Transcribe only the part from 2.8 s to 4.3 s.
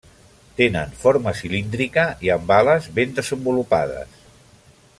ben desenvolupades.